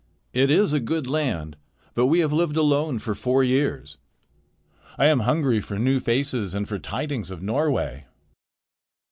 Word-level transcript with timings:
It 0.33 0.49
is 0.49 0.73
a 0.73 0.79
good 0.79 1.07
land, 1.07 1.57
but 1.93 2.07
we 2.07 2.21
have 2.21 2.33
lived 2.33 2.57
alone 2.57 2.97
for 2.97 3.13
four 3.13 3.43
years. 3.43 3.97
I 4.97 5.05
am 5.05 5.19
hungry 5.19 5.61
for 5.61 5.77
new 5.77 5.99
faces 5.99 6.55
and 6.55 6.67
for 6.67 6.79
tidings 6.79 7.29
of 7.29 7.43
Norway." 7.43 8.05